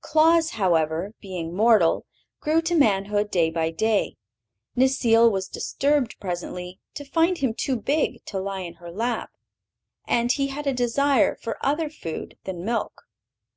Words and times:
Claus, 0.00 0.50
however, 0.50 1.12
being 1.20 1.54
mortal, 1.54 2.06
grew 2.40 2.60
to 2.60 2.74
manhood 2.74 3.30
day 3.30 3.50
by 3.50 3.70
day. 3.70 4.16
Necile 4.76 5.30
was 5.30 5.46
disturbed, 5.46 6.16
presently, 6.18 6.80
to 6.94 7.04
find 7.04 7.38
him 7.38 7.54
too 7.54 7.76
big 7.76 8.24
to 8.24 8.40
lie 8.40 8.62
in 8.62 8.74
her 8.82 8.90
lap, 8.90 9.30
and 10.04 10.32
he 10.32 10.48
had 10.48 10.66
a 10.66 10.72
desire 10.74 11.36
for 11.36 11.56
other 11.64 11.88
food 11.88 12.36
than 12.42 12.64
milk. 12.64 13.02